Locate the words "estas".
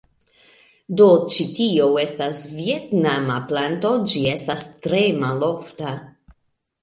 2.03-2.39, 4.33-4.67